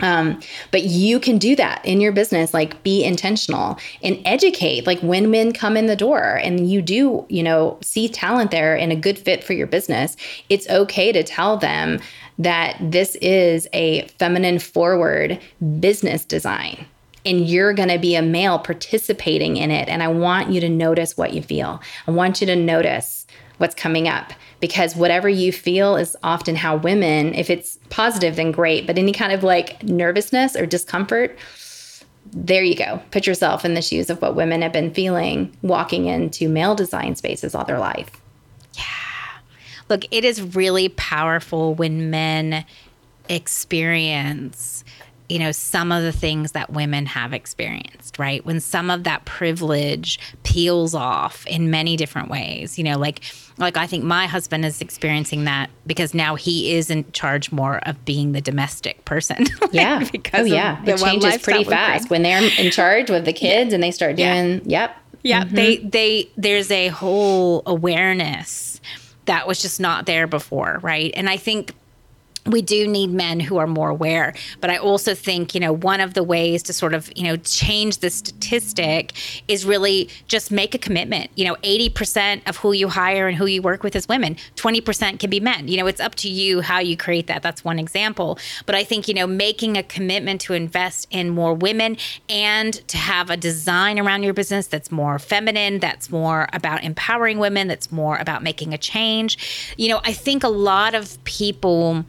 [0.00, 0.40] Um,
[0.72, 4.86] but you can do that in your business, like be intentional and educate.
[4.86, 8.76] Like when men come in the door and you do, you know, see talent there
[8.76, 10.16] and a good fit for your business,
[10.48, 12.00] it's okay to tell them
[12.38, 15.38] that this is a feminine forward
[15.78, 16.86] business design
[17.24, 19.88] and you're going to be a male participating in it.
[19.88, 21.80] And I want you to notice what you feel.
[22.06, 23.26] I want you to notice
[23.58, 24.32] what's coming up
[24.64, 28.86] because whatever you feel is often how women, if it's positive, then great.
[28.86, 31.38] But any kind of like nervousness or discomfort,
[32.32, 33.02] there you go.
[33.10, 37.14] Put yourself in the shoes of what women have been feeling walking into male design
[37.14, 38.08] spaces all their life.
[38.72, 38.84] Yeah.
[39.90, 42.64] Look, it is really powerful when men
[43.28, 44.82] experience
[45.28, 48.44] you know some of the things that women have experienced right?
[48.44, 53.22] When some of that privilege peels off in many different ways you know like
[53.58, 57.78] like i think my husband is experiencing that because now he is in charge more
[57.88, 59.46] of being the domestic person.
[59.64, 60.08] Like yeah.
[60.10, 60.82] Because oh yeah.
[60.84, 62.10] it changes pretty fast.
[62.10, 63.74] When they're in charge with the kids yeah.
[63.74, 64.80] and they start doing yeah.
[64.80, 64.96] yep.
[65.22, 65.54] Yeah mm-hmm.
[65.54, 68.80] they they there's a whole awareness
[69.24, 71.12] that was just not there before right?
[71.16, 71.74] And i think
[72.46, 74.34] we do need men who are more aware.
[74.60, 77.36] But I also think, you know, one of the ways to sort of, you know,
[77.36, 79.12] change the statistic
[79.48, 81.30] is really just make a commitment.
[81.36, 85.18] You know, 80% of who you hire and who you work with is women, 20%
[85.18, 85.68] can be men.
[85.68, 87.42] You know, it's up to you how you create that.
[87.42, 88.38] That's one example.
[88.66, 91.96] But I think, you know, making a commitment to invest in more women
[92.28, 97.38] and to have a design around your business that's more feminine, that's more about empowering
[97.38, 99.74] women, that's more about making a change.
[99.78, 102.04] You know, I think a lot of people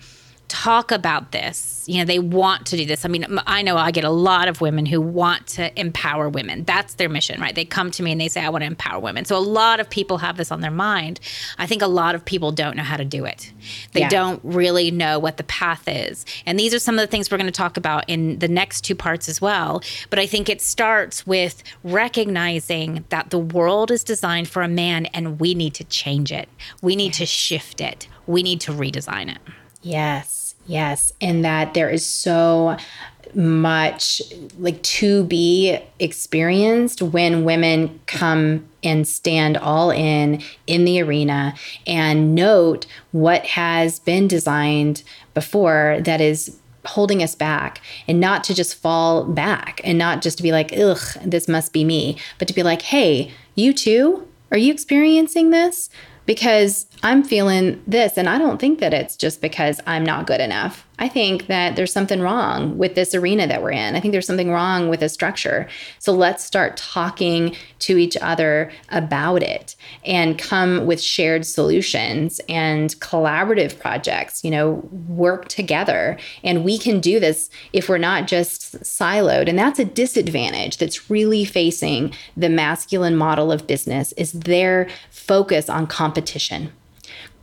[0.56, 3.04] talk about this, you know, they want to do this.
[3.04, 6.64] I mean, I know I get a lot of women who want to empower women.
[6.64, 7.54] That's their mission, right?
[7.54, 9.26] They come to me and they say, I want to empower women.
[9.26, 11.20] So a lot of people have this on their mind.
[11.58, 13.52] I think a lot of people don't know how to do it.
[13.92, 14.10] They yeah.
[14.10, 16.26] don't really know what the path is.
[16.46, 18.82] And these are some of the things we're going to talk about in the next
[18.82, 19.84] two parts as well.
[20.10, 25.08] But I think it starts with recognizing that the world is designed for a man
[25.08, 26.48] and we need to change it.
[26.82, 28.08] We need to shift it.
[28.26, 29.40] We need to redesign it.
[29.86, 31.12] Yes, yes.
[31.22, 32.78] And that there is so
[33.36, 34.22] much
[34.58, 41.54] like to be experienced when women come and stand all in in the arena
[41.86, 45.04] and note what has been designed
[45.34, 50.38] before that is holding us back and not to just fall back and not just
[50.38, 54.26] to be like ugh this must be me but to be like hey you too
[54.52, 55.90] are you experiencing this
[56.26, 58.18] because I'm feeling this.
[58.18, 60.85] And I don't think that it's just because I'm not good enough.
[60.98, 63.96] I think that there's something wrong with this arena that we're in.
[63.96, 65.68] I think there's something wrong with the structure.
[66.00, 69.76] So let's start talking to each other about it
[70.06, 76.18] and come with shared solutions and collaborative projects, you know, work together.
[76.46, 79.50] And we can do this if we're not just siloed.
[79.50, 85.70] And that's a disadvantage that's really facing the masculine model of business is their focus
[85.70, 86.72] on competition.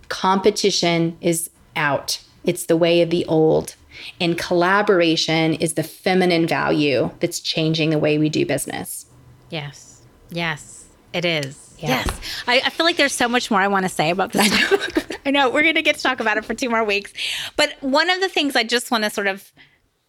[0.09, 3.77] Competition is out it's the way of the old.
[4.21, 9.07] And collaboration is the feminine value that's changing the way we do business.
[9.51, 10.03] Yes.
[10.31, 11.77] Yes, it is.
[11.79, 11.89] Yeah.
[12.05, 12.21] Yes.
[12.47, 14.51] I, I, feel like there's so much more I want to say about this.
[14.51, 16.85] I know, I know we're going to get to talk about it for two more
[16.85, 17.13] weeks.
[17.57, 19.53] But one of the things I just want to sort of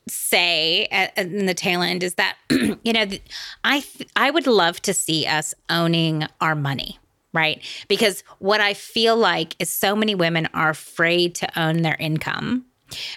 [0.07, 3.07] say at, in the tail end is that, you know,
[3.63, 3.83] I,
[4.15, 6.99] I would love to see us owning our money
[7.33, 7.61] right?
[7.87, 12.65] Because what I feel like is so many women are afraid to own their income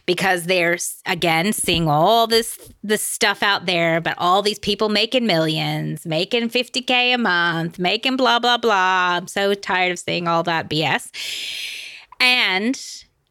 [0.06, 5.26] because they're again seeing all this this stuff out there but all these people making
[5.26, 9.18] millions making 50k a month making blah blah blah.
[9.18, 11.10] I'm so tired of seeing all that bs
[12.20, 12.80] and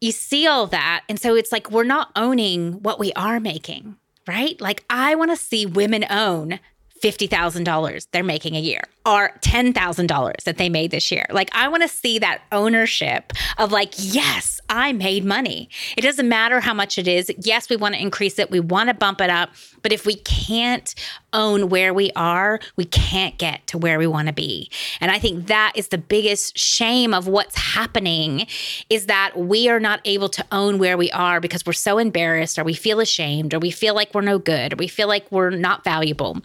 [0.00, 3.96] you see all that and so it's like we're not owning what we are making
[4.28, 4.60] right?
[4.60, 6.60] Like i want to see women own
[7.02, 11.26] $50,000 they're making a year or $10,000 that they made this year.
[11.30, 15.68] Like, I want to see that ownership of, like, yes, I made money.
[15.96, 17.30] It doesn't matter how much it is.
[17.38, 19.50] Yes, we want to increase it, we want to bump it up.
[19.82, 20.92] But if we can't
[21.32, 24.70] own where we are, we can't get to where we want to be.
[25.00, 28.46] And I think that is the biggest shame of what's happening
[28.90, 32.58] is that we are not able to own where we are because we're so embarrassed
[32.58, 35.30] or we feel ashamed or we feel like we're no good or we feel like
[35.30, 36.42] we're not valuable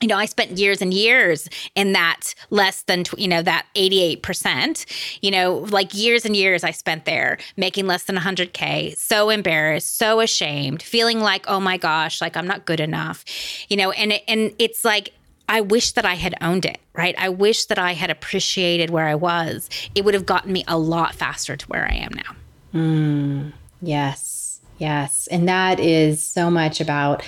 [0.00, 4.86] you know, I spent years and years in that less than, you know, that 88%,
[5.20, 9.98] you know, like years and years I spent there making less than 100K, so embarrassed,
[9.98, 13.24] so ashamed, feeling like, oh my gosh, like I'm not good enough,
[13.68, 15.12] you know, and, it, and it's like,
[15.50, 17.14] I wish that I had owned it, right?
[17.18, 19.68] I wish that I had appreciated where I was.
[19.96, 22.36] It would have gotten me a lot faster to where I am now.
[22.72, 25.26] Mm, yes, yes.
[25.26, 27.24] And that is so much about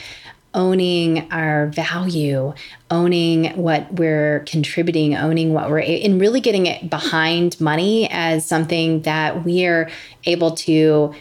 [0.54, 2.52] owning our value,
[2.90, 9.02] owning what we're contributing, owning what we're, and really getting it behind money as something
[9.02, 9.90] that we are
[10.24, 11.14] able to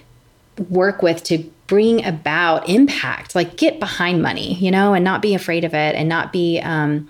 [0.69, 3.33] work with to bring about impact.
[3.33, 6.59] Like get behind money, you know, and not be afraid of it and not be
[6.59, 7.09] um,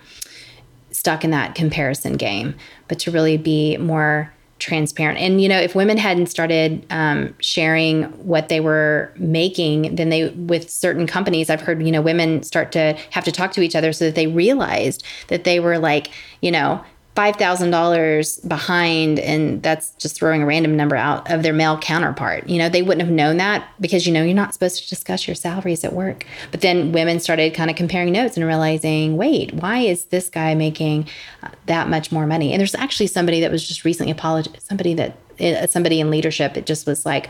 [0.91, 2.55] stuck in that comparison game,
[2.87, 4.31] but to really be more
[4.61, 5.19] transparent.
[5.19, 10.29] And you know, if women hadn't started um, sharing what they were making, then they
[10.29, 13.75] with certain companies, I've heard you know women start to have to talk to each
[13.75, 16.81] other so that they realized that they were like you know
[17.15, 22.47] $5,000 behind, and that's just throwing a random number out of their male counterpart.
[22.47, 25.27] You know, they wouldn't have known that because, you know, you're not supposed to discuss
[25.27, 26.25] your salaries at work.
[26.51, 30.55] But then women started kind of comparing notes and realizing, wait, why is this guy
[30.55, 31.09] making
[31.43, 32.53] uh, that much more money?
[32.53, 36.55] And there's actually somebody that was just recently apologized, somebody that, uh, somebody in leadership,
[36.55, 37.29] it just was like,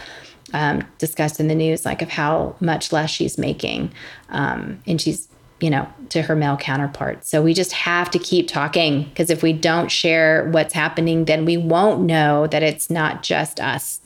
[0.53, 3.91] um, discussed in the news, like of how much less she's making.
[4.29, 5.27] Um, and she's
[5.61, 7.25] you know, to her male counterpart.
[7.25, 11.45] So we just have to keep talking because if we don't share what's happening, then
[11.45, 14.01] we won't know that it's not just us.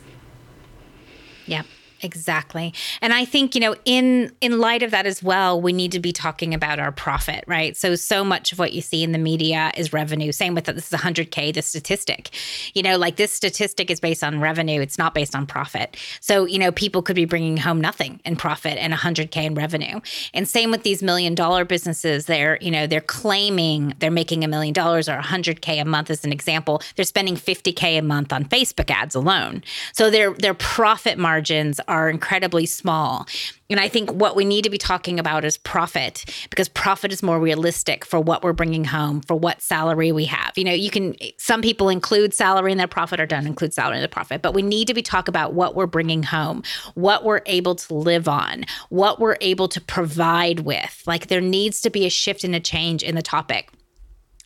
[1.45, 1.65] Yep.
[2.05, 2.71] Exactly.
[3.01, 5.99] And I think, you know, in in light of that as well, we need to
[5.99, 7.75] be talking about our profit, right?
[7.75, 10.31] So so much of what you see in the media is revenue.
[10.31, 12.29] Same with this is 100k the statistic.
[12.75, 15.97] You know, like this statistic is based on revenue, it's not based on profit.
[16.19, 19.99] So, you know, people could be bringing home nothing in profit and 100k in revenue.
[20.35, 24.47] And same with these million dollar businesses, they're, you know, they're claiming they're making a
[24.47, 26.83] million dollars or 100k a month as an example.
[26.95, 29.63] They're spending 50k a month on Facebook ads alone.
[29.93, 33.25] So their their profit margins are are incredibly small.
[33.69, 37.23] And I think what we need to be talking about is profit because profit is
[37.23, 40.51] more realistic for what we're bringing home, for what salary we have.
[40.57, 43.95] You know, you can, some people include salary in their profit or don't include salary
[43.95, 46.63] in their profit, but we need to be talking about what we're bringing home,
[46.95, 51.01] what we're able to live on, what we're able to provide with.
[51.07, 53.71] Like there needs to be a shift and a change in the topic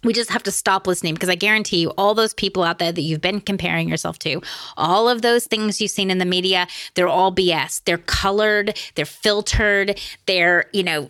[0.03, 2.91] we just have to stop listening because I guarantee you, all those people out there
[2.91, 4.41] that you've been comparing yourself to,
[4.77, 7.83] all of those things you've seen in the media, they're all BS.
[7.85, 11.09] They're colored, they're filtered, they're, you know,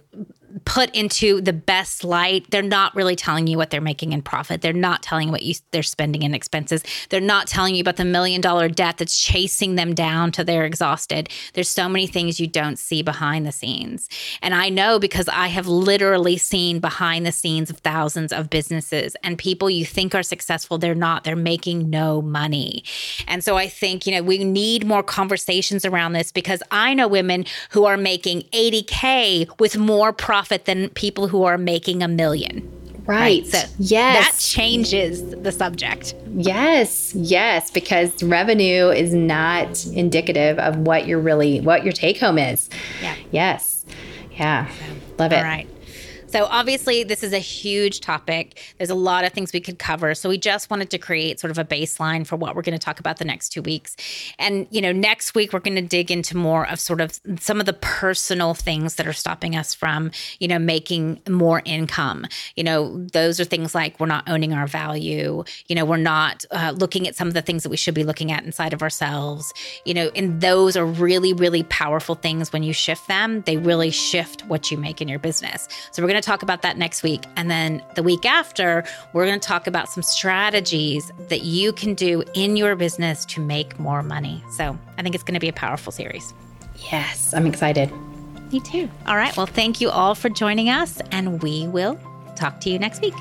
[0.65, 4.61] put into the best light they're not really telling you what they're making in profit.
[4.61, 6.83] They're not telling what you, they're spending in expenses.
[7.09, 10.65] They're not telling you about the million dollar debt that's chasing them down to they're
[10.65, 11.29] exhausted.
[11.53, 14.09] There's so many things you don't see behind the scenes.
[14.41, 19.15] And i know because i have literally seen behind the scenes of thousands of businesses
[19.23, 21.23] and people you think are successful they're not.
[21.23, 22.83] They're making no money.
[23.27, 27.07] And so i think you know we need more conversations around this because i know
[27.07, 32.07] women who are making 80k with more profit profit than people who are making a
[32.07, 32.61] million.
[33.05, 33.43] Right.
[33.43, 33.47] right.
[33.47, 34.25] So yes.
[34.25, 36.15] that changes the subject.
[36.33, 37.13] Yes.
[37.13, 37.69] Yes.
[37.69, 42.69] Because revenue is not indicative of what your really what your take home is.
[43.01, 43.15] Yeah.
[43.31, 43.85] Yes.
[44.31, 44.71] Yeah.
[45.17, 45.37] Love it.
[45.37, 45.67] All right.
[46.31, 48.61] So, obviously, this is a huge topic.
[48.77, 50.13] There's a lot of things we could cover.
[50.13, 52.83] So, we just wanted to create sort of a baseline for what we're going to
[52.83, 53.95] talk about the next two weeks.
[54.37, 57.59] And, you know, next week, we're going to dig into more of sort of some
[57.59, 62.27] of the personal things that are stopping us from, you know, making more income.
[62.55, 66.45] You know, those are things like we're not owning our value, you know, we're not
[66.51, 68.83] uh, looking at some of the things that we should be looking at inside of
[68.83, 69.51] ourselves,
[69.83, 73.41] you know, and those are really, really powerful things when you shift them.
[73.47, 75.67] They really shift what you make in your business.
[75.91, 77.23] So, we're going to to talk about that next week.
[77.35, 81.93] And then the week after, we're going to talk about some strategies that you can
[81.93, 84.43] do in your business to make more money.
[84.51, 86.33] So I think it's going to be a powerful series.
[86.91, 87.91] Yes, I'm excited.
[88.51, 88.89] Me too.
[89.05, 89.35] All right.
[89.37, 91.99] Well, thank you all for joining us, and we will
[92.35, 93.13] talk to you next week.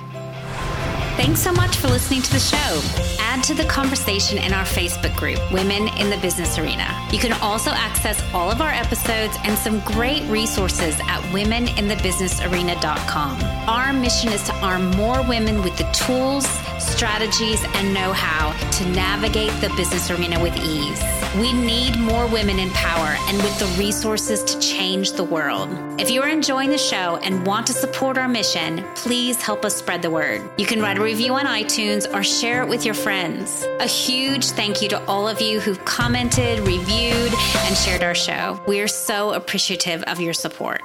[1.18, 2.80] Thanks so much for listening to the show.
[3.18, 6.86] Add to the conversation in our Facebook group, Women in the Business Arena.
[7.10, 13.42] You can also access all of our episodes and some great resources at womeninthebusinessarena.com.
[13.68, 16.46] Our mission is to arm more women with the tools,
[16.78, 21.02] strategies, and know how to navigate the business arena with ease.
[21.36, 25.68] We need more women in power and with the resources to change the world.
[26.00, 29.76] If you are enjoying the show and want to support our mission, please help us
[29.76, 30.48] spread the word.
[30.56, 33.64] You can write a review on iTunes or share it with your friends.
[33.80, 37.32] A huge thank you to all of you who've commented, reviewed,
[37.64, 38.62] and shared our show.
[38.68, 40.82] We are so appreciative of your support.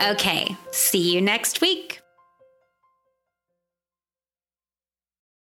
[0.00, 2.01] Okay, see you next week.